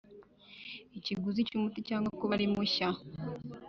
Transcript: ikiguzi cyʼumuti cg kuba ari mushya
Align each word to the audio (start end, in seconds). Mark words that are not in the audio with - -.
ikiguzi 0.97 1.47
cyʼumuti 1.47 1.79
cg 1.87 2.03
kuba 2.19 2.33
ari 2.37 2.45
mushya 2.53 2.89